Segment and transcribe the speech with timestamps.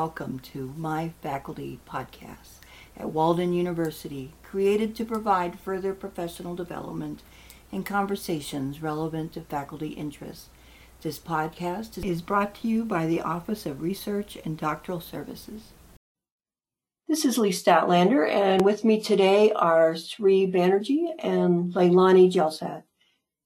[0.00, 2.60] welcome to My Faculty Podcast
[2.96, 7.22] at Walden University, created to provide further professional development
[7.70, 10.48] and conversations relevant to faculty interests.
[11.02, 15.72] This podcast is brought to you by the Office of Research and Doctoral Services.
[17.06, 22.84] This is Lee Statlander, and with me today are Sri Banerjee and Leilani Jalsad.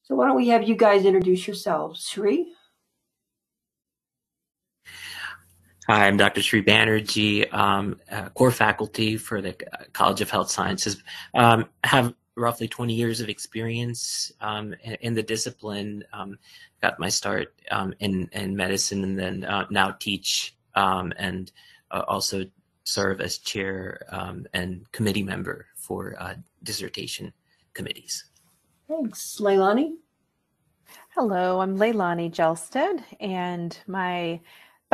[0.04, 2.06] So why don't we have you guys introduce yourselves?
[2.06, 2.52] Sri?
[5.86, 6.40] Hi, I'm Dr.
[6.40, 9.54] Sri Banerjee, um, uh, core faculty for the
[9.92, 11.02] College of Health Sciences.
[11.34, 16.02] Um, have roughly 20 years of experience um, in the discipline.
[16.14, 16.38] Um,
[16.80, 21.52] got my start um, in, in medicine and then uh, now teach um, and
[21.90, 22.46] uh, also
[22.84, 24.06] serve as chair
[24.54, 27.30] and committee member for uh, dissertation
[27.74, 28.24] committees.
[28.88, 29.36] Thanks.
[29.38, 29.96] Leilani?
[31.10, 34.40] Hello, I'm Leilani Jalsted, and my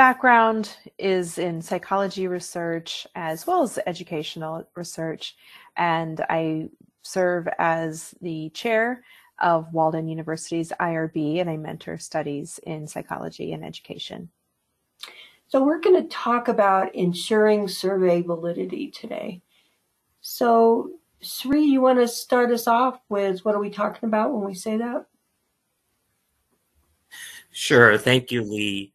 [0.01, 5.37] background is in psychology research as well as educational research,
[5.77, 6.71] and I
[7.03, 9.05] serve as the chair
[9.43, 14.31] of Walden University's IRB, and I mentor studies in psychology and education.
[15.49, 19.43] So, we're going to talk about ensuring survey validity today.
[20.23, 24.47] So, Sri, you want to start us off with what are we talking about when
[24.47, 25.05] we say that?
[27.51, 27.99] Sure.
[27.99, 28.95] Thank you, Lee.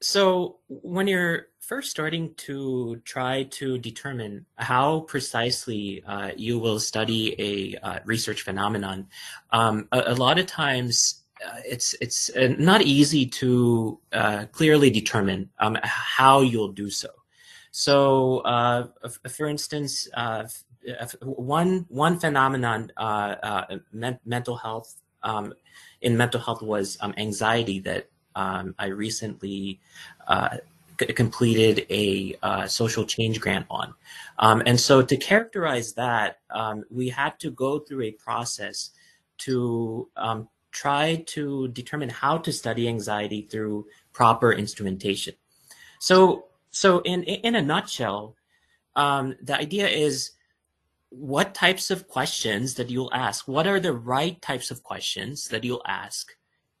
[0.00, 7.34] So when you're first starting to try to determine how precisely uh, you will study
[7.38, 9.08] a uh, research phenomenon,
[9.50, 14.88] um, a, a, lot of times uh, it's it's uh, not easy to uh, clearly
[14.88, 17.08] determine um, how you'll do so.
[17.70, 18.86] So, uh,
[19.28, 20.08] for instance,
[21.22, 22.92] one one phenomenon,
[23.92, 25.54] men- mental health um,
[26.00, 29.80] in mental health was um, anxiety that um, I recently
[30.28, 30.58] uh,
[31.00, 33.94] c- completed a uh, social change grant on.
[34.38, 38.90] Um, and so to characterize that, um, we had to go through a process
[39.38, 45.34] to um, try to determine how to study anxiety through proper instrumentation.
[45.98, 48.36] So, so in, in a nutshell,
[48.94, 50.30] um, the idea is
[51.10, 53.48] what types of questions that you'll ask?
[53.48, 56.37] What are the right types of questions that you'll ask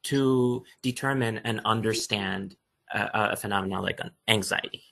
[0.08, 2.56] to determine and understand
[2.94, 4.82] a, a phenomenon like anxiety.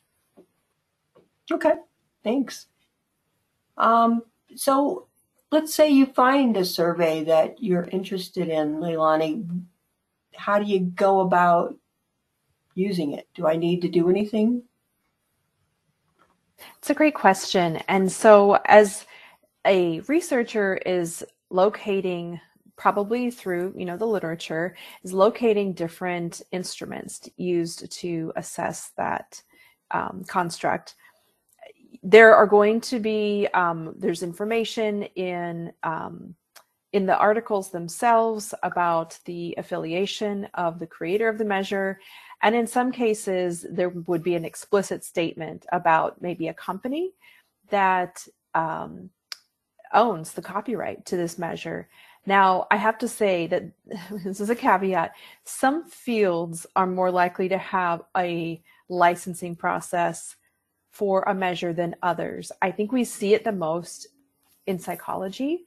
[1.51, 1.75] Okay,
[2.23, 2.67] thanks.
[3.79, 4.23] Um,
[4.55, 5.07] so
[5.51, 9.47] let's say you find a survey that you're interested in, Leilani.
[10.35, 11.75] How do you go about
[12.75, 13.29] using it?
[13.35, 14.63] Do I need to do anything?
[16.79, 17.77] It's a great question.
[17.89, 19.07] And so, as
[19.67, 22.41] a researcher is locating
[22.77, 29.43] probably through you know the literature is locating different instruments used to assess that
[29.91, 30.95] um, construct.
[32.03, 36.35] There are going to be um, there's information in um,
[36.93, 41.99] in the articles themselves about the affiliation of the creator of the measure
[42.43, 47.13] and in some cases there would be an explicit statement about maybe a company
[47.71, 49.11] that um,
[49.93, 51.89] owns the copyright to this measure
[52.27, 53.65] now, I have to say that
[54.25, 55.15] this is a caveat.
[55.45, 60.37] Some fields are more likely to have a licensing process
[60.91, 62.51] for a measure than others.
[62.61, 64.09] I think we see it the most
[64.67, 65.67] in psychology,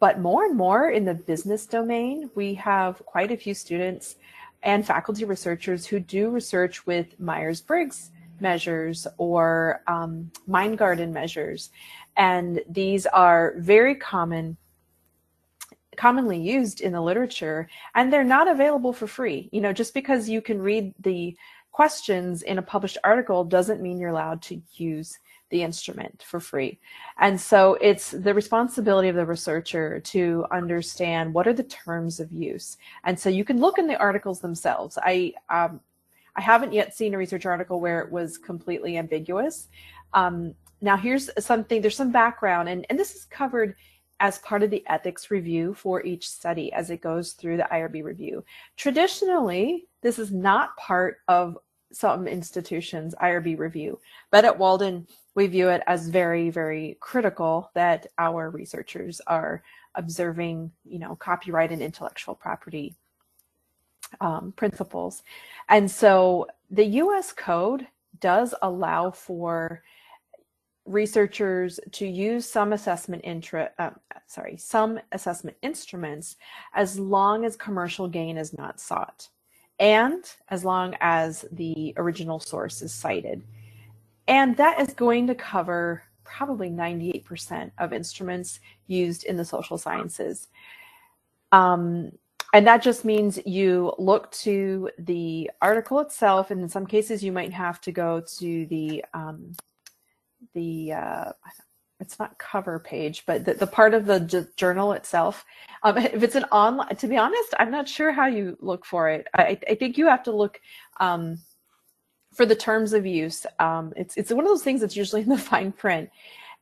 [0.00, 2.30] but more and more in the business domain.
[2.34, 4.16] We have quite a few students
[4.62, 10.30] and faculty researchers who do research with Myers Briggs measures or um,
[10.76, 11.70] Garden measures.
[12.16, 14.56] And these are very common
[15.96, 19.48] commonly used in the literature and they're not available for free.
[19.52, 21.36] You know just because you can read the
[21.72, 25.18] questions in a published article doesn't mean you're allowed to use
[25.52, 26.78] the instrument for free.
[27.18, 32.32] And so it's the responsibility of the researcher to understand what are the terms of
[32.32, 32.78] use.
[33.04, 34.98] And so you can look in the articles themselves.
[35.00, 35.80] I um,
[36.34, 39.68] i haven't yet seen a research article where it was completely ambiguous.
[40.14, 43.76] Um, now here's something there's some background and, and this is covered
[44.22, 48.04] as part of the ethics review for each study as it goes through the IRB
[48.04, 48.42] review.
[48.76, 51.58] Traditionally, this is not part of
[51.92, 53.98] some institutions' IRB review,
[54.30, 59.60] but at Walden, we view it as very, very critical that our researchers are
[59.96, 62.94] observing, you know, copyright and intellectual property
[64.20, 65.24] um, principles.
[65.68, 67.88] And so the US code
[68.20, 69.82] does allow for
[70.86, 73.90] researchers to use some assessment intra, uh,
[74.26, 76.36] sorry, some assessment instruments
[76.74, 79.28] as long as commercial gain is not sought.
[79.78, 83.42] and as long as the original source is cited.
[84.28, 90.48] And that is going to cover probably 98% of instruments used in the social sciences.
[91.52, 92.12] Um,
[92.54, 97.32] and that just means you look to the article itself, and in some cases you
[97.32, 99.52] might have to go to the um,
[100.54, 101.32] the uh,
[102.00, 105.44] it's not cover page, but the, the part of the j- journal itself.
[105.82, 109.08] Um, if it's an online, to be honest, I'm not sure how you look for
[109.08, 109.26] it.
[109.34, 110.60] I, I think you have to look
[111.00, 111.38] um,
[112.34, 113.46] for the terms of use.
[113.58, 116.10] Um, it's it's one of those things that's usually in the fine print.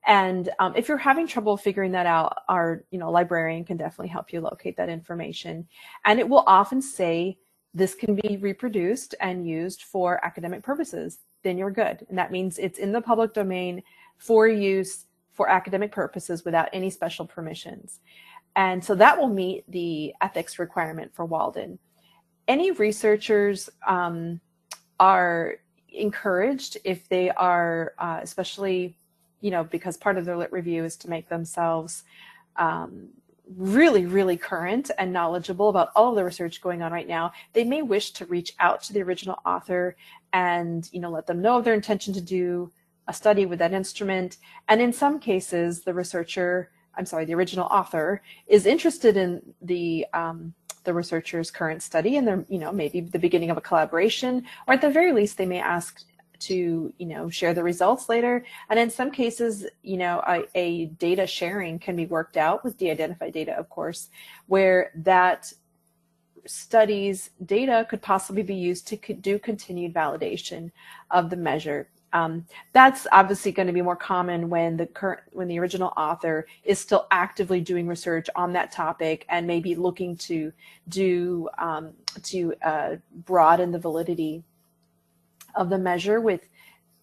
[0.06, 4.08] And um, if you're having trouble figuring that out, our you know librarian can definitely
[4.08, 5.66] help you locate that information.
[6.04, 7.38] And it will often say
[7.74, 11.18] this can be reproduced and used for academic purposes.
[11.42, 13.82] Then you're good, and that means it's in the public domain
[14.18, 18.00] for use for academic purposes without any special permissions.
[18.56, 21.78] And so that will meet the ethics requirement for Walden.
[22.48, 24.40] Any researchers um,
[24.98, 25.54] are
[25.88, 28.96] encouraged if they are, uh, especially
[29.40, 32.04] you know, because part of their lit review is to make themselves
[32.56, 33.08] um,
[33.56, 37.64] really, really current and knowledgeable about all of the research going on right now, they
[37.64, 39.96] may wish to reach out to the original author
[40.32, 42.70] and, you know, let them know of their intention to do
[43.08, 44.36] a study with that instrument.
[44.68, 50.06] And in some cases, the researcher, I'm sorry, the original author is interested in the
[50.12, 50.54] um,
[50.84, 54.74] the researcher's current study and they're, you know, maybe the beginning of a collaboration, or
[54.74, 56.02] at the very least, they may ask
[56.40, 58.44] to you know share the results later.
[58.68, 62.76] And in some cases you know a, a data sharing can be worked out with
[62.76, 64.08] de-identified data of course
[64.46, 65.52] where that
[66.46, 70.70] studies data could possibly be used to do continued validation
[71.10, 71.88] of the measure.
[72.12, 76.46] Um, that's obviously going to be more common when the current when the original author
[76.64, 80.52] is still actively doing research on that topic and maybe looking to
[80.88, 81.92] do um,
[82.24, 84.42] to uh, broaden the validity
[85.54, 86.48] of the measure with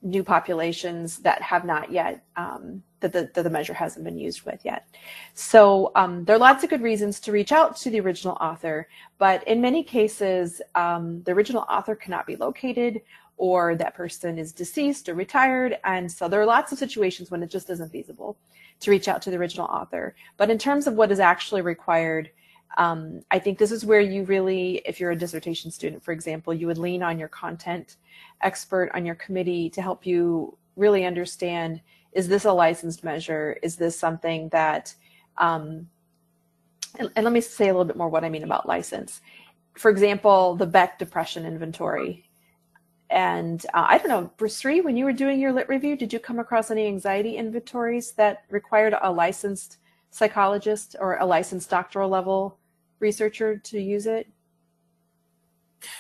[0.02, 4.44] new populations that have not yet um, that, the, that the measure hasn't been used
[4.44, 4.88] with yet.
[5.34, 8.88] So um, there are lots of good reasons to reach out to the original author,
[9.18, 13.02] but in many cases, um, the original author cannot be located
[13.38, 15.78] or that person is deceased or retired.
[15.84, 18.38] And so there are lots of situations when it just isn't feasible
[18.80, 20.16] to reach out to the original author.
[20.38, 22.32] But in terms of what is actually required,
[22.78, 26.54] um, I think this is where you really, if you're a dissertation student, for example,
[26.54, 27.96] you would lean on your content
[28.42, 31.81] expert on your committee to help you really understand
[32.13, 33.57] is this a licensed measure?
[33.62, 34.95] Is this something that,
[35.38, 35.88] um,
[36.98, 39.22] and, and let me say a little bit more what I mean about license.
[39.75, 42.28] For example, the Beck Depression Inventory.
[43.10, 44.07] And uh, I don't
[44.40, 47.38] know, Sri, when you were doing your lit review, did you come across any anxiety
[47.38, 49.78] inventories that required a licensed
[50.10, 52.57] psychologist or a licensed doctoral level
[53.00, 54.28] researcher to use it?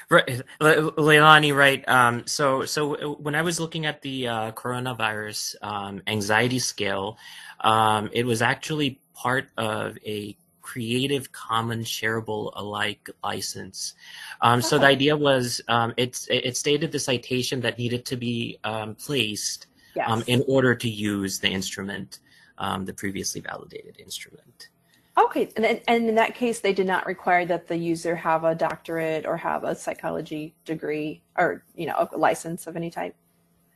[0.09, 1.87] Right, Leilani, right.
[1.87, 7.17] Um, so, so when I was looking at the uh, coronavirus um, anxiety scale,
[7.61, 13.93] um, it was actually part of a Creative Commons shareable alike license.
[14.41, 18.59] Um, so the idea was um, it, it stated the citation that needed to be
[18.65, 20.23] um, placed yes.
[20.27, 22.19] in order to use the instrument,
[22.59, 24.69] the previously validated instrument.
[25.17, 28.53] Okay, and, and in that case, they did not require that the user have a
[28.53, 33.15] doctorate or have a psychology degree or you know a license of any type.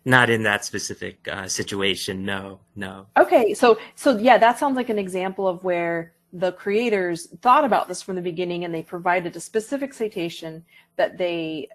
[0.06, 2.26] Not in that specific uh, situation.
[2.26, 3.08] No, no.
[3.18, 7.88] Okay, so so yeah, that sounds like an example of where the creators thought about
[7.88, 10.64] this from the beginning and they provided a specific citation
[10.96, 11.68] that they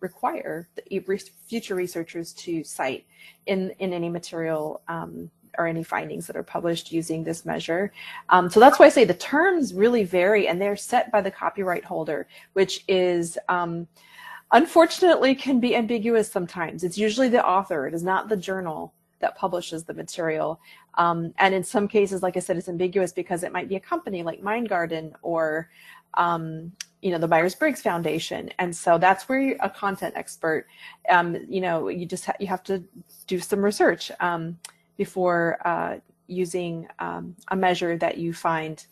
[0.00, 3.06] require the future researchers to cite
[3.46, 7.92] in in any material um, or any findings that are published using this measure.
[8.28, 11.30] Um, so that's why I say the terms really vary and they're set by the
[11.30, 13.86] copyright holder, which is um,
[14.52, 16.84] unfortunately can be ambiguous sometimes.
[16.84, 20.60] It's usually the author, it is not the journal that publishes the material.
[20.94, 23.80] Um, and in some cases, like I said, it's ambiguous because it might be a
[23.80, 25.68] company like Mind Garden or
[26.14, 26.72] um,
[27.02, 30.66] you know the Myers-Briggs Foundation, and so that's where a content expert,
[31.08, 32.82] um, you know, you just ha- you have to
[33.26, 34.10] do some research.
[34.20, 34.58] Um,
[34.96, 38.86] before uh, using um, a measure that you find.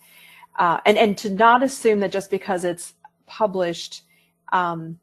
[0.58, 2.94] Uh, and, and to not assume that just because it's
[3.26, 4.02] published
[4.52, 4.98] um,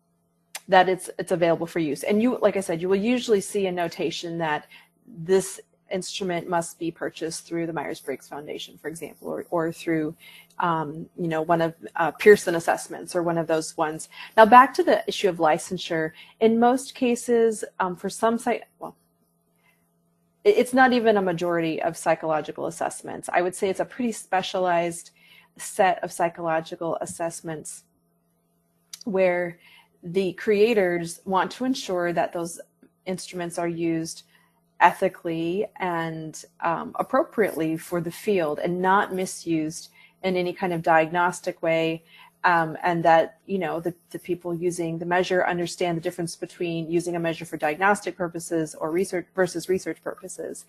[0.67, 2.03] that it's it's available for use.
[2.03, 4.67] And you, like I said, you will usually see a notation that
[5.05, 5.60] this
[5.91, 10.15] instrument must be purchased through the Myers-Briggs Foundation, for example, or, or through,
[10.60, 14.08] um, you know, one of uh, Pearson assessments or one of those ones.
[14.38, 16.12] Now, back to the issue of licensure.
[16.39, 18.96] In most cases, um, for some site, well,
[20.44, 23.30] it's not even a majority of psychological assessments.
[23.32, 25.12] I would say it's a pretty specialized
[25.58, 27.84] set of psychological assessments
[29.06, 29.60] where
[30.04, 32.60] the creators want to ensure that those
[33.06, 34.24] instruments are used
[34.80, 39.90] ethically and um, appropriately for the field and not misused
[40.24, 42.04] in any kind of diagnostic way
[42.44, 46.90] um, and that you know the, the people using the measure understand the difference between
[46.90, 50.66] using a measure for diagnostic purposes or research versus research purposes.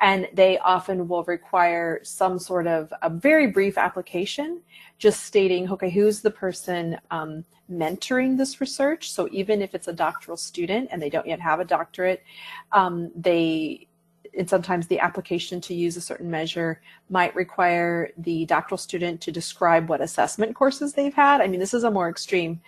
[0.00, 4.60] And they often will require some sort of a very brief application
[4.98, 9.10] just stating okay who's the person um, mentoring this research?
[9.10, 12.22] So even if it's a doctoral student and they don't yet have a doctorate
[12.72, 13.88] um, they
[14.36, 19.32] and sometimes the application to use a certain measure might require the doctoral student to
[19.32, 21.40] describe what assessment courses they've had.
[21.40, 22.60] I mean, this is a more extreme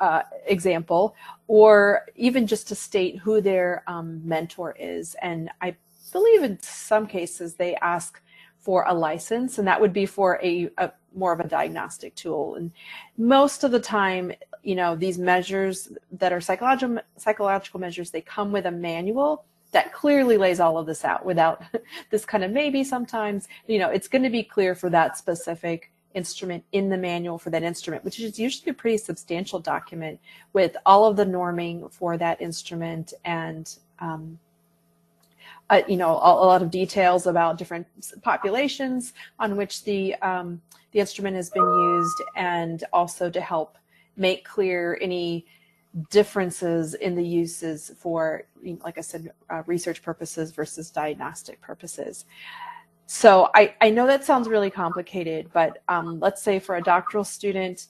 [0.00, 1.14] uh, example,
[1.46, 5.14] or even just to state who their um, mentor is.
[5.20, 5.76] And I
[6.12, 8.20] believe in some cases they ask
[8.58, 12.54] for a license, and that would be for a, a more of a diagnostic tool.
[12.54, 12.72] And
[13.18, 18.52] most of the time, you know, these measures that are psychological psychological measures, they come
[18.52, 21.62] with a manual that clearly lays all of this out without
[22.10, 25.90] this kind of maybe sometimes, you know, it's going to be clear for that specific
[26.14, 30.18] instrument in the manual for that instrument, which is usually a pretty substantial document
[30.52, 34.38] with all of the norming for that instrument and, um,
[35.68, 37.86] uh, you know, a, a, lot of details about different
[38.22, 40.60] populations on which the um,
[40.92, 43.78] the instrument has been used, and also to help
[44.16, 45.46] make clear any
[46.10, 48.44] differences in the uses for,
[48.84, 52.26] like I said, uh, research purposes versus diagnostic purposes.
[53.06, 57.24] So I, I know that sounds really complicated, but um, let's say for a doctoral
[57.24, 57.88] student,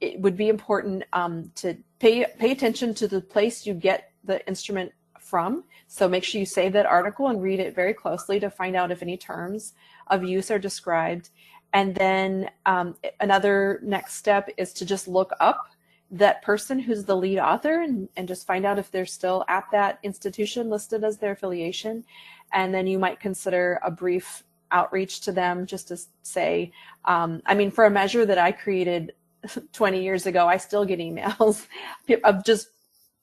[0.00, 4.46] it would be important um, to pay pay attention to the place you get the
[4.48, 5.64] instrument from.
[5.86, 8.90] So make sure you save that article and read it very closely to find out
[8.90, 9.74] if any terms
[10.08, 11.30] of use are described.
[11.72, 15.68] And then um, another next step is to just look up
[16.10, 19.64] that person who's the lead author and, and just find out if they're still at
[19.72, 22.04] that institution listed as their affiliation.
[22.52, 26.72] And then you might consider a brief outreach to them just to say,
[27.04, 29.14] um, I mean, for a measure that I created
[29.72, 31.66] 20 years ago, I still get emails
[32.24, 32.68] of just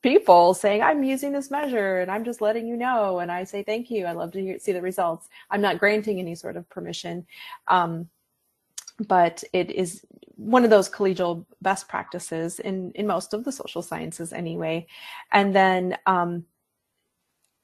[0.01, 3.19] people saying, I'm using this measure and I'm just letting you know.
[3.19, 4.05] And I say, thank you.
[4.05, 5.29] I love to hear, see the results.
[5.49, 7.25] I'm not granting any sort of permission.
[7.69, 8.09] Um,
[9.07, 13.81] but it is one of those collegial best practices in, in most of the social
[13.81, 14.87] sciences anyway.
[15.31, 16.45] And then um,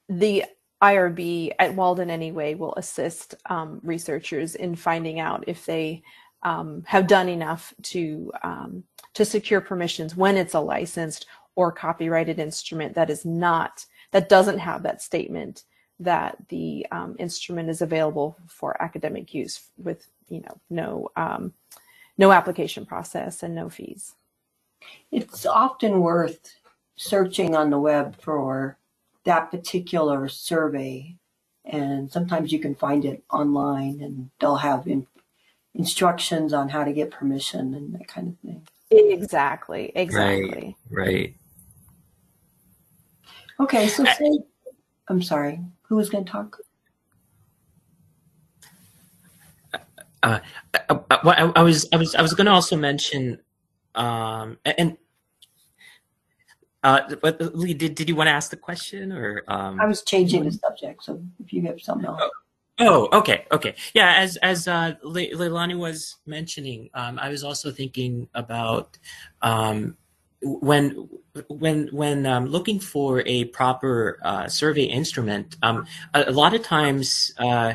[0.08, 0.44] the
[0.82, 6.02] IRB at Walden anyway will assist um, researchers in finding out if they
[6.42, 12.38] um, have done enough to um, to secure permissions when it's a licensed or copyrighted
[12.38, 15.64] instrument that is not that doesn't have that statement
[15.98, 21.52] that the um, instrument is available for academic use with you know no um,
[22.20, 24.14] no application process and no fees.
[25.10, 26.54] It's often worth
[26.96, 28.76] searching on the web for
[29.24, 31.16] that particular survey,
[31.64, 35.06] and sometimes you can find it online, and they'll have in,
[35.74, 38.68] instructions on how to get permission and that kind of thing.
[38.90, 39.90] Exactly.
[39.94, 40.76] Exactly.
[40.90, 41.08] Right.
[41.08, 41.34] Right.
[43.60, 44.40] Okay, so say,
[45.08, 46.58] I'm sorry, who was going to talk?
[50.22, 50.38] Uh,
[50.74, 53.40] uh, uh I, I, was I was I was going to also mention,
[53.94, 54.96] um, and
[56.82, 59.44] uh, but Lee, did did you want to ask the question or?
[59.48, 62.20] Um, I was changing the subject, so if you have something else.
[62.78, 64.14] Oh, oh okay, okay, yeah.
[64.16, 68.98] As as uh, Le- Leilani was mentioning, um, I was also thinking about
[69.42, 69.96] um,
[70.42, 71.08] when
[71.48, 76.62] when when um, looking for a proper uh, survey instrument, um, a, a, lot of
[76.62, 77.74] times, uh,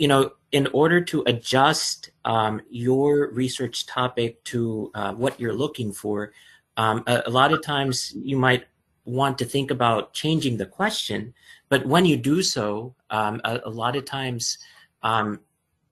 [0.00, 5.92] you know, in order to adjust um, your research topic to uh, what you're looking
[5.92, 6.32] for,
[6.78, 8.64] um, a, a, lot of times you might
[9.04, 11.34] want to think about changing the question.
[11.68, 14.56] But when you do so, um, a, a, lot of times
[15.02, 15.40] um,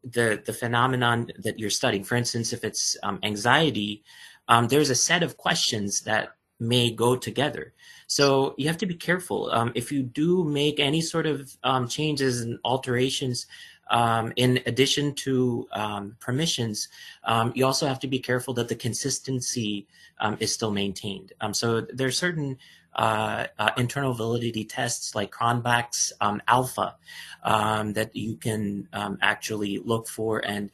[0.02, 4.02] the the phenomenon that you're studying, for instance, if it's um, anxiety,
[4.48, 7.74] um, there's a set of questions that may go together.
[8.06, 9.50] So you have to be careful.
[9.74, 11.54] if you do make any sort of
[11.90, 13.46] changes and alterations
[13.90, 16.88] um, in addition to um, permissions,
[17.25, 19.87] um, you also have to be careful that the consistency
[20.21, 21.33] um, is still maintained.
[21.40, 22.59] Um, so there are certain
[22.95, 26.97] uh, uh, internal validity tests like Cronbach's um, alpha
[27.45, 28.88] that you can
[29.23, 30.71] actually look for, and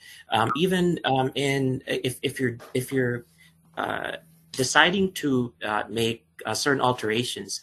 [0.57, 0.99] even
[1.35, 3.27] in if, if you're if you're
[3.77, 4.13] uh,
[4.53, 7.61] deciding to uh, make uh, certain alterations,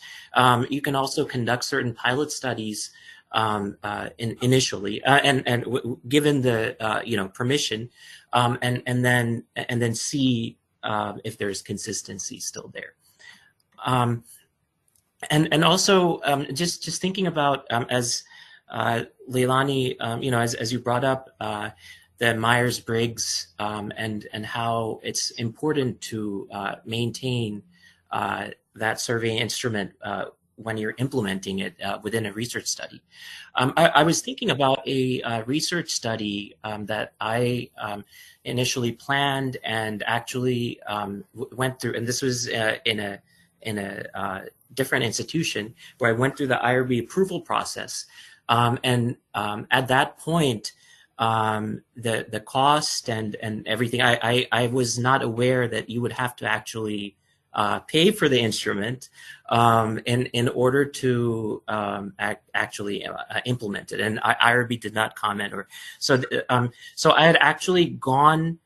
[0.70, 2.92] you can also conduct certain pilot studies
[3.34, 7.90] um, uh, in, initially, uh, and and w- given the uh, you know permission,
[8.34, 12.96] um, and and then and then see um, if there's consistency still there.
[13.86, 14.24] um,
[15.30, 18.24] and and also um, just just thinking about um, as
[18.70, 21.70] uh, Leilani, you know, as as you brought up uh,
[22.18, 27.64] the Myers Briggs and and how it's important to uh, maintain
[28.12, 29.92] that survey instrument
[30.56, 33.02] when you're implementing it uh, within a research study.
[33.56, 38.06] Um, I, I, was thinking about a, a research study um, that I um,
[38.44, 43.20] initially planned and actually um, w- went through, and this was uh, in a
[43.62, 44.42] in a uh,
[44.74, 48.06] different institution where I went through the IRB approval process,
[48.50, 50.74] um, and um, at that point.
[51.20, 56.14] the the cost and and everything I, I I was not aware that you would
[56.14, 57.16] have to actually
[57.54, 59.10] uh, pay for the instrument
[59.50, 63.16] um, in in order to um, act, actually uh,
[63.46, 64.00] implement it.
[64.00, 65.68] And IRB did not comment, or
[66.00, 66.22] so.
[66.50, 68.60] Um, so I had actually gone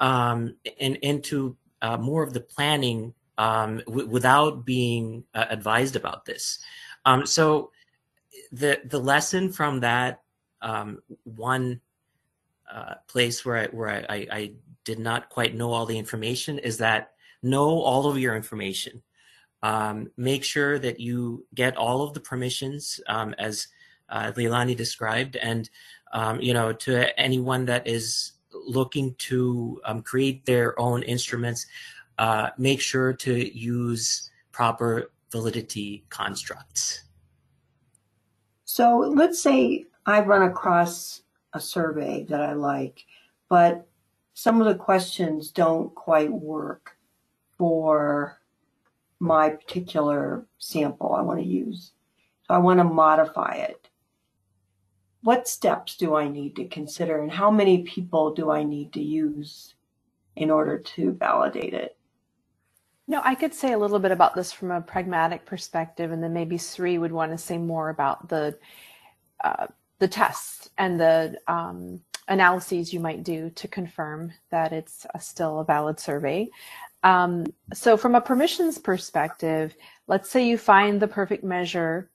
[0.00, 6.24] um, in, into uh, more of the planning um, w- without being uh, advised about
[6.24, 6.58] this.
[7.04, 7.72] Um, so
[8.52, 10.22] the the lesson from that
[11.24, 11.80] one
[12.72, 14.52] uh, place where I where I, I, I
[14.84, 19.02] did not quite know all the information is that know all of your information.
[19.62, 23.66] Um, make sure that you get all of the permissions um, as
[24.08, 25.68] uh, Leilani described, and
[26.12, 31.66] um, you know to anyone that is looking to um, create their own instruments,
[32.18, 37.02] uh, make sure to use proper validity constructs.
[38.64, 43.04] So let's say I run across a survey that I like,
[43.48, 43.86] but
[44.34, 46.97] some of the questions don't quite work
[47.58, 48.40] for
[49.20, 51.92] my particular sample I want to use.
[52.46, 53.88] So I want to modify it.
[55.22, 59.02] What steps do I need to consider and how many people do I need to
[59.02, 59.74] use
[60.36, 61.96] in order to validate it?
[63.08, 66.34] No, I could say a little bit about this from a pragmatic perspective, and then
[66.34, 68.56] maybe Sri would want to say more about the
[69.42, 69.66] uh,
[69.98, 75.60] the tests and the um, analyses you might do to confirm that it's a, still
[75.60, 76.48] a valid survey.
[77.02, 79.74] Um, so from a permissions perspective,
[80.06, 82.10] let's say you find the perfect measure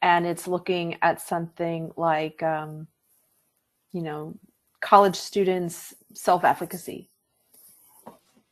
[0.00, 2.86] and it's looking at something like, um,
[3.92, 4.34] you know,
[4.80, 7.08] college students' self-efficacy.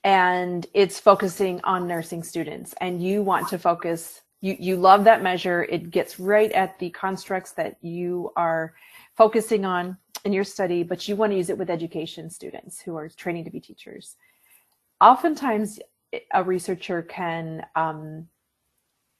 [0.02, 5.22] And it's focusing on nursing students and you want to focus, you, you love that
[5.22, 5.64] measure.
[5.64, 8.74] It gets right at the constructs that you are
[9.16, 12.96] focusing on in your study, but you want to use it with education students who
[12.96, 14.16] are training to be teachers
[15.00, 15.78] oftentimes
[16.32, 18.28] a researcher can um,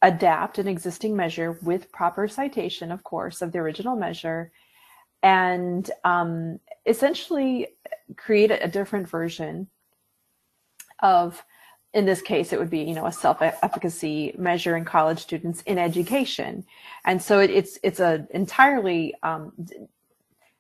[0.03, 4.51] adapt an existing measure with proper citation, of course, of the original measure,
[5.23, 7.69] and um, essentially
[8.17, 9.69] create a, different version
[11.01, 11.45] of,
[11.93, 15.79] in this case, it would be, you know, a self-efficacy measure in college students in
[15.79, 16.65] education.
[17.05, 19.53] And so it, it's, it's a entirely um,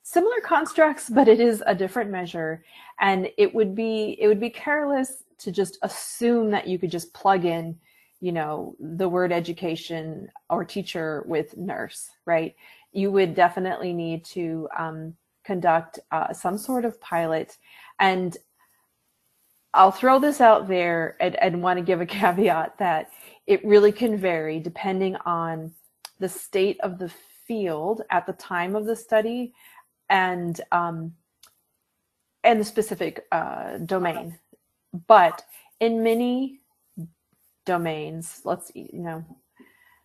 [0.02, 2.64] similar constructs, but it is a different measure.
[3.00, 7.12] And it would be, it would be careless to just assume that you could just
[7.14, 7.78] plug in,
[8.20, 12.54] you know, the word education or teacher with nurse, right?
[12.92, 17.56] You would definitely need to um, conduct uh, some sort of pilot.
[17.98, 18.36] And
[19.72, 23.10] I'll throw this out there and, and want to give a caveat that
[23.46, 25.72] it really can vary depending on
[26.18, 27.08] the state of the
[27.46, 29.52] field at the time of the study
[30.10, 31.14] and um,
[32.44, 34.38] and the specific uh, domain.
[35.06, 35.42] But
[35.78, 36.60] in many
[37.64, 39.24] domains, let's you know,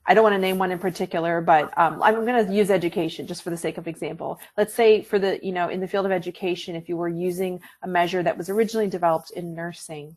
[0.06, 3.26] I don't want to name one in particular, but um, I'm going to use education
[3.28, 4.40] just for the sake of example.
[4.58, 7.60] Let's say for the you know in the field of education, if you were using
[7.82, 10.16] a measure that was originally developed in nursing.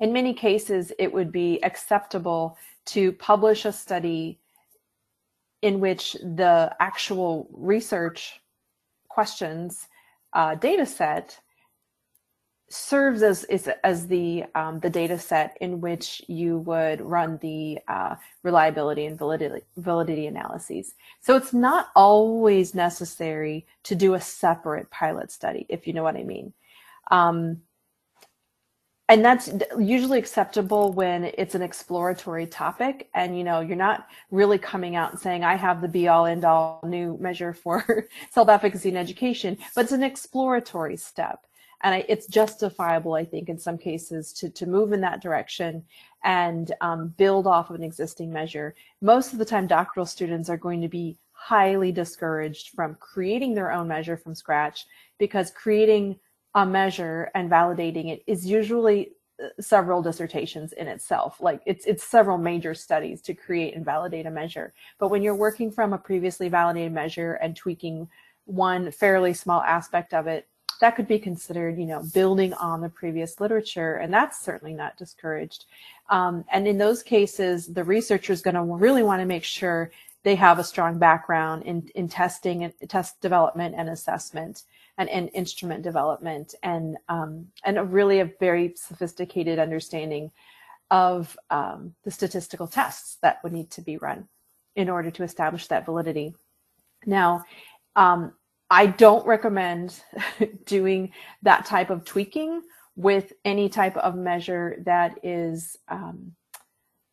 [0.00, 4.38] In many cases, it would be acceptable to publish a study
[5.62, 8.40] in which the actual research
[9.08, 9.88] questions
[10.32, 11.38] uh, data set
[12.70, 17.78] serves as is, as the um, the data set in which you would run the
[17.88, 20.94] uh, reliability and validity validity analyses.
[21.20, 26.16] So it's not always necessary to do a separate pilot study, if you know what
[26.16, 26.52] I mean.
[27.10, 27.62] Um,
[29.08, 34.58] and that's usually acceptable when it's an exploratory topic and you know you're not really
[34.58, 38.88] coming out and saying i have the be all end all new measure for self-efficacy
[38.88, 41.44] in education but it's an exploratory step.
[41.84, 45.84] And I, it's justifiable i think in some cases to, to move in that direction
[46.24, 48.74] and um, build off of an existing measure.
[49.00, 53.70] Most of the time doctoral students are going to be highly discouraged from creating their
[53.70, 54.86] own measure from scratch
[55.18, 56.18] because creating
[56.58, 59.12] a measure and validating it is usually
[59.60, 61.40] several dissertations in itself.
[61.40, 64.74] Like it's it's several major studies to create and validate a measure.
[64.98, 68.08] But when you're working from a previously validated measure and tweaking
[68.46, 70.48] one fairly small aspect of it,
[70.80, 74.96] that could be considered, you know, building on the previous literature, and that's certainly not
[74.96, 75.64] discouraged.
[76.10, 79.92] Um, and in those cases, the researcher is going to really want to make sure
[80.24, 84.64] they have a strong background in, in testing and test development and assessment
[84.98, 90.30] and, and instrument development and um, and a really a very sophisticated understanding
[90.90, 94.26] of um, the statistical tests that would need to be run
[94.74, 96.34] in order to establish that validity.
[97.06, 97.44] Now,
[97.96, 98.32] um,
[98.70, 100.02] I don't recommend
[100.66, 102.62] doing that type of tweaking
[102.96, 106.32] with any type of measure that is um,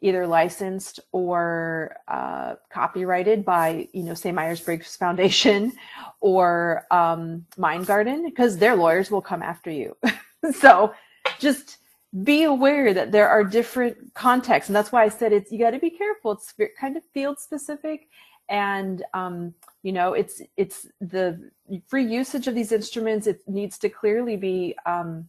[0.05, 5.73] either licensed or uh, copyrighted by, you know, say Myers Briggs Foundation
[6.21, 9.97] or um, Mind Garden, because their lawyers will come after you.
[10.53, 10.93] so
[11.39, 11.77] just
[12.23, 14.69] be aware that there are different contexts.
[14.69, 16.33] And that's why I said it's, you got to be careful.
[16.33, 18.07] It's kind of field specific.
[18.47, 21.49] And, um, you know, it's, it's the
[21.87, 23.25] free usage of these instruments.
[23.25, 25.27] It needs to clearly be um,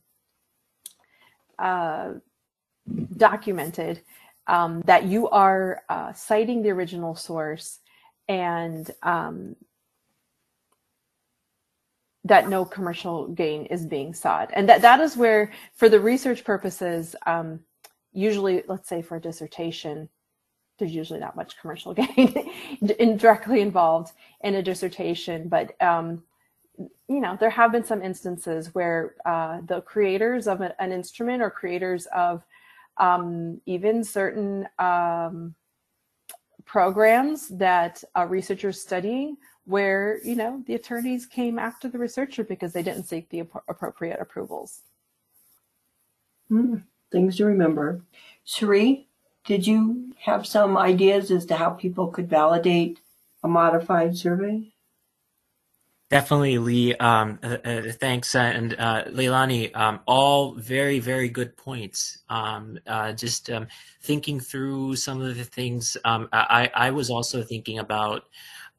[1.59, 2.13] uh,
[3.17, 4.03] documented
[4.47, 7.81] um, that you are uh, citing the original source
[8.29, 9.57] and um,
[12.25, 14.51] that no commercial gain is being sought.
[14.55, 17.61] And that, that is where, for the research purposes, um,
[18.13, 20.09] usually, let's say for a dissertation,
[20.79, 26.23] there's usually not much commercial gain directly involved in a dissertation, but um,
[27.09, 31.51] you know, there have been some instances where uh, the creators of an instrument or
[31.51, 32.43] creators of
[32.99, 35.55] um, even certain um,
[36.65, 42.83] programs that researchers studying where you know the attorneys came after the researcher because they
[42.83, 44.83] didn't seek the ap- appropriate approvals.
[46.51, 48.03] Mm, things to remember.
[48.45, 49.09] Sri,
[49.45, 53.01] did you have some ideas as to how people could validate
[53.43, 54.73] a modified survey?
[56.09, 56.95] Definitely, Lee.
[56.95, 59.75] Um, uh, uh, thanks, and uh, Leilani.
[59.75, 62.19] Um, all very, very good points.
[62.29, 63.67] Um, uh, just um,
[64.03, 65.97] thinking through some of the things.
[66.05, 68.25] Um, I, I was also thinking about.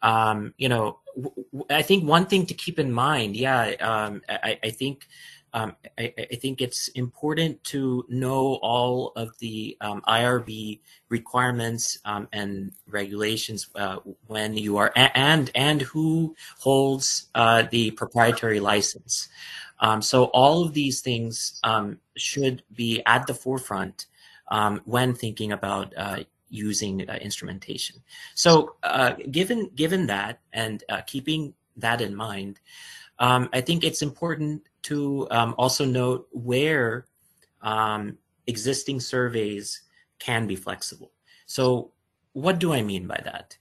[0.02, 1.00] Um, you know,
[1.70, 3.36] I think one thing to keep in mind.
[3.36, 3.74] Yeah,
[4.30, 5.08] I, I think
[5.54, 12.28] um, I, I, think it's important to know all of the um, IRB requirements um,
[12.34, 19.30] and regulations uh, when you are and and who holds uh, the proprietary license.
[19.80, 24.08] Um, so all of these things um, should be at the forefront
[24.50, 28.04] um, when thinking about uh, using uh, instrumentation.
[28.36, 32.60] So uh, given given that and uh, keeping that in mind.
[33.20, 37.06] I think it's important to um, also note where
[37.62, 39.82] um, existing surveys
[40.20, 41.12] can be flexible.
[41.46, 41.92] So,
[42.34, 43.58] what do I mean by that?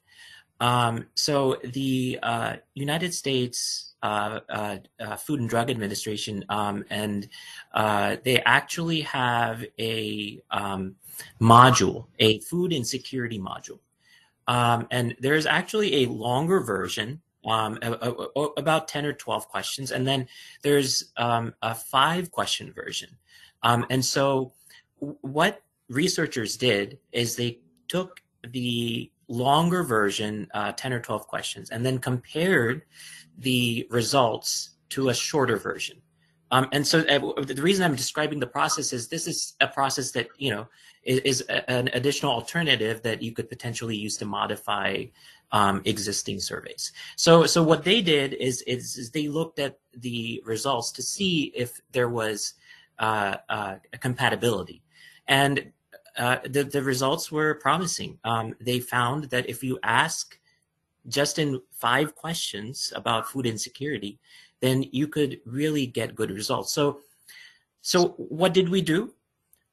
[0.61, 7.29] Um, so, the uh, United States uh, uh, uh Food and Drug Administration, um, and
[7.75, 10.97] uh, they actually have a um,
[11.41, 13.81] module, a food insecurity module.
[14.49, 19.49] Um, and there's actually a longer version um, a, a, a, about 10 or 12
[19.49, 19.93] questions.
[19.93, 20.29] And then
[20.63, 23.11] there's um, a five question version.
[23.63, 24.53] Um, and so
[24.99, 31.85] what researchers did is they took the longer version, uh, 10 or 12 questions, and
[31.85, 32.83] then compared
[33.39, 36.01] the results to a shorter version.
[36.51, 40.13] Um, and so uh, the reason I'm describing the process is this is a process
[40.13, 40.69] that, you know,
[41.07, 45.05] is, is a, an additional alternative that you could potentially use to modify
[45.53, 46.93] um, existing surveys.
[47.17, 51.53] So, so what they did is, is, is, they looked at the results to see
[51.55, 52.55] if there was
[52.99, 54.83] uh, uh, a compatibility,
[55.29, 55.73] and
[56.19, 58.19] uh, the the results were promising.
[58.25, 60.39] Um, they found that if you ask
[61.09, 64.19] just in five questions about food insecurity,
[64.61, 66.73] then you could really get good results.
[66.73, 67.01] So,
[67.83, 69.13] so what did we do?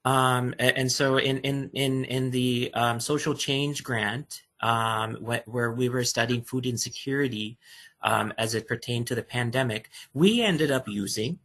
[0.05, 5.71] Um, and so in in in in the um, social change grant, um, wh- where
[5.71, 7.57] we were studying food insecurity
[8.01, 11.39] um, as it pertained to the pandemic, we ended up using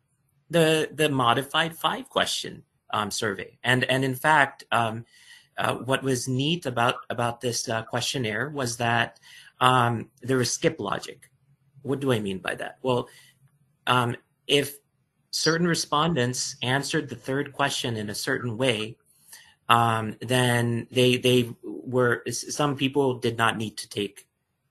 [0.50, 3.58] the the modified five question um, survey.
[3.62, 5.04] And and in fact, um,
[5.56, 9.20] uh, what was neat about about this uh, questionnaire was that
[9.60, 11.30] there was skip logic.
[11.82, 12.78] What do I mean by that?
[12.82, 13.08] Well,
[14.48, 14.78] if
[15.30, 18.96] certain respondents answered the third question in a certain way,
[19.68, 24.26] um, then they they were some people did not need to take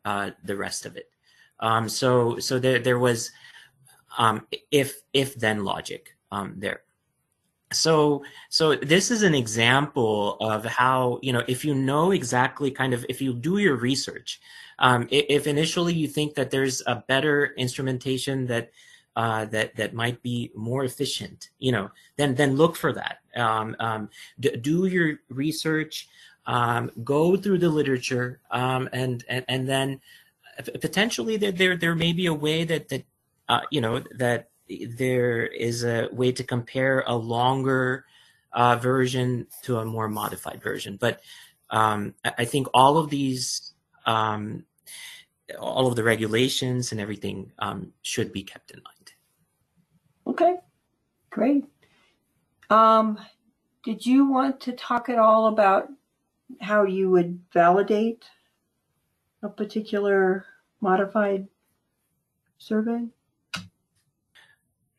[0.06, 1.10] uh, the rest of it.
[1.60, 3.32] Um, so so there there was
[4.18, 6.82] um, if if then logic um, there.
[7.72, 12.94] so so this is an example of how you know if you know exactly kind
[12.94, 14.40] of if you do your research
[14.80, 18.72] um, if initially you think that there's a better instrumentation that
[19.18, 23.76] uh, that that might be more efficient you know then then look for that um,
[23.80, 26.08] um, do your research
[26.46, 30.00] um, go through the literature um, and, and and then
[30.82, 33.04] potentially there there, there may be a way that that
[33.50, 34.50] uh, you know that
[34.98, 38.06] there is a way to compare a longer
[38.54, 40.98] uh, version to a more modified version.
[41.00, 41.22] But
[41.70, 43.74] um, I think all of these,
[44.06, 44.66] um,
[45.60, 48.97] all of the regulations and everything um, should be kept in mind.
[50.28, 50.56] Okay,
[51.30, 51.66] great.
[52.70, 53.18] Um,
[53.84, 55.88] did you want to talk at all about
[56.62, 58.26] how you would validate
[59.42, 60.46] a particular
[60.82, 61.48] modified
[62.58, 63.08] survey?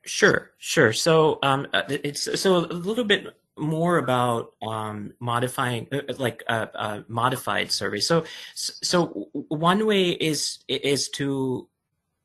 [0.04, 0.94] Sure, sure.
[0.94, 6.42] So um, uh, it's so a little bit more about um, modifying, uh, uh, like
[6.48, 8.00] a, modified survey.
[8.00, 11.68] So, so one way is is to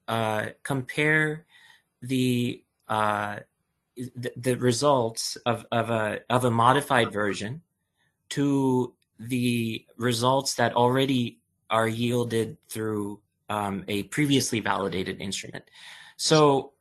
[0.08, 1.46] uh, compare
[2.02, 3.40] the, uh,
[3.96, 7.62] the the results of of a of a modified version
[8.30, 13.20] to the results that already are yielded through
[13.50, 15.64] um, a previously validated instrument.
[16.18, 16.74] So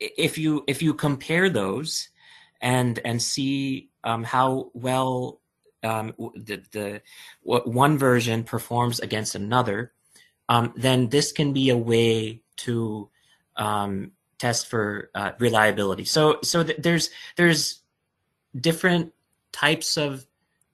[0.00, 2.08] if you if you compare those
[2.60, 5.40] and and see um, how well
[5.82, 7.02] um, the the
[7.42, 9.92] one version performs against another,
[10.48, 13.08] um, then this can be a way to
[13.56, 16.04] um, test for uh, reliability.
[16.04, 17.82] So so th- there's there's
[18.58, 19.12] different
[19.52, 20.26] types of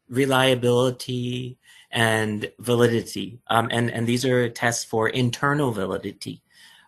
[0.09, 1.59] reliability
[1.91, 6.43] and validity, um, and and these are tests for internal validity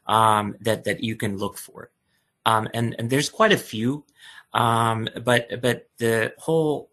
[0.07, 1.91] um, that that you can look for
[2.47, 4.05] um, and and there's quite a few,
[4.55, 6.91] um, but but the whole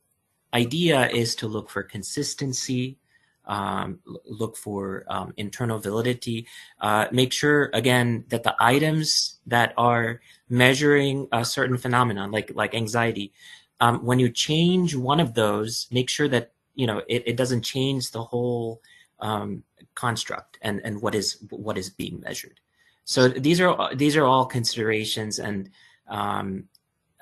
[0.54, 2.98] idea is to look for consistency,
[3.46, 6.48] um, look for um, internal validity,
[6.80, 12.74] uh, make sure again that the items that are measuring a certain phenomenon, like like
[12.74, 13.34] anxiety,
[13.80, 17.62] um, when you change one of those, make sure that you know it, it doesn't
[17.62, 18.82] change the whole
[19.20, 19.64] um,
[19.96, 22.60] construct and and what is what is being measured.
[23.06, 25.70] So these are these are all considerations and
[26.08, 26.66] um,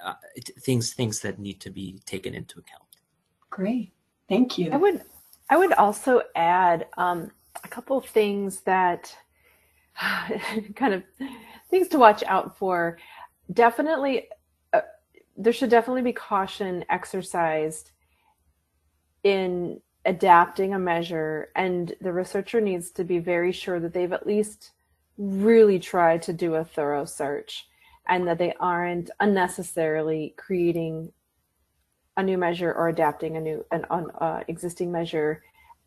[0.04, 0.14] uh,
[0.60, 2.84] things things that need to be taken into account.
[3.50, 3.92] Great,
[4.30, 4.72] thank you.
[4.72, 5.02] I would
[5.52, 7.30] I would also add um,
[7.62, 9.16] a couple of things that
[10.76, 11.04] kind of
[11.70, 12.98] things to watch out for.
[13.52, 14.30] Definitely,
[14.72, 14.82] uh,
[15.36, 17.92] there should definitely be caution exercised
[19.26, 24.26] in adapting a measure, and the researcher needs to be very sure that they've at
[24.26, 24.72] least
[25.18, 27.68] really tried to do a thorough search
[28.08, 31.12] and that they aren't unnecessarily creating
[32.22, 35.44] a new measure or adapting a new an uh, existing measure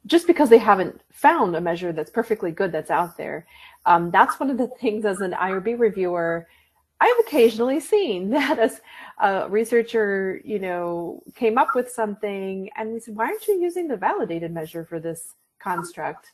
[0.06, 3.46] just because they haven't found a measure that's perfectly good that's out there.
[3.86, 6.46] Um, that's one of the things as an IRB reviewer
[7.00, 8.80] I've occasionally seen that as
[9.18, 13.88] a researcher, you know, came up with something and we said, why aren't you using
[13.88, 16.32] the validated measure for this construct?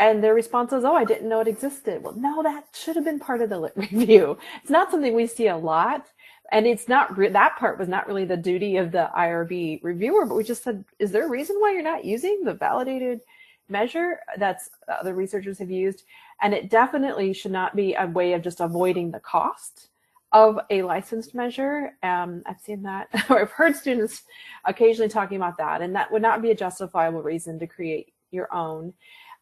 [0.00, 3.04] and their response was, "Oh, I didn't know it existed." Well, no, that should have
[3.04, 4.38] been part of the review.
[4.60, 6.06] It's not something we see a lot,
[6.54, 10.24] and it's not re- that part was not really the duty of the IRB reviewer.
[10.24, 13.20] But we just said, "Is there a reason why you're not using the validated
[13.68, 16.04] measure that's other researchers have used?"
[16.42, 19.88] And it definitely should not be a way of just avoiding the cost
[20.30, 21.96] of a licensed measure.
[22.04, 24.22] Um, I've seen that, or I've heard students
[24.64, 28.52] occasionally talking about that, and that would not be a justifiable reason to create your
[28.54, 28.94] own.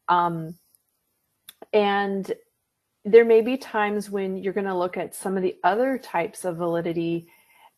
[0.08, 0.54] Um,
[1.74, 2.32] and
[3.04, 6.44] there may be times when you're going to look at some of the other types
[6.44, 7.26] of validity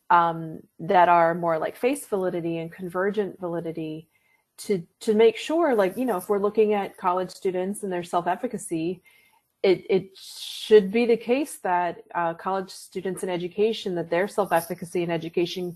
[0.09, 4.07] um, that are more like face validity and convergent validity
[4.57, 8.03] to to make sure like you know if we're looking at college students and their
[8.03, 9.01] self-efficacy
[9.63, 15.01] it, it should be the case that uh, college students in education that their self-efficacy
[15.01, 15.75] in education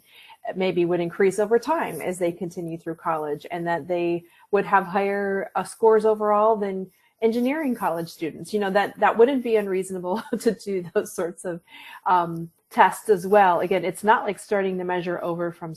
[0.55, 4.85] maybe would increase over time as they continue through college and that they would have
[4.85, 6.89] higher uh, scores overall than
[7.21, 11.62] engineering college students you know that that wouldn't be unreasonable to do those sorts of
[12.05, 15.73] um, tests as well again it's not like starting to measure over from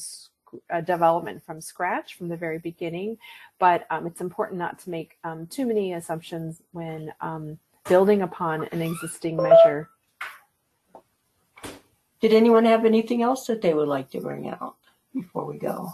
[0.71, 3.17] uh, development from scratch from the very beginning
[3.59, 8.65] but um, it's important not to make um, too many assumptions when um, building upon
[8.73, 9.89] an existing measure
[12.23, 14.77] did anyone have anything else that they would like to bring out
[15.13, 15.93] before we go?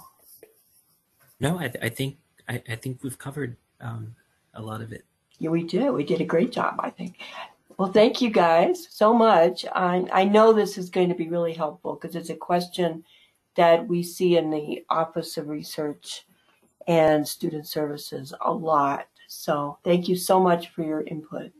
[1.41, 4.15] No, I, th- I think I, I, think we've covered um,
[4.53, 5.07] a lot of it.
[5.39, 5.91] Yeah, we did.
[5.91, 7.19] We did a great job, I think.
[7.77, 9.65] Well, thank you guys so much.
[9.73, 13.05] I, I know this is going to be really helpful because it's a question
[13.55, 16.27] that we see in the Office of Research
[16.89, 19.07] and Student Services a lot.
[19.29, 21.53] So thank you so much for your input.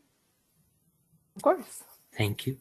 [1.37, 1.85] Of course.
[2.17, 2.59] Thank you.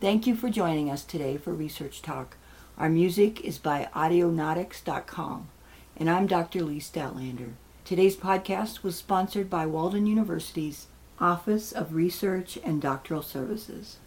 [0.00, 2.36] Thank you for joining us today for Research Talk.
[2.76, 5.48] Our music is by audionautix.com,
[5.96, 6.62] and I'm Dr.
[6.62, 7.52] Lee Statlander.
[7.84, 10.86] Today's podcast was sponsored by Walden University's
[11.18, 13.98] Office of Research and Doctoral Services.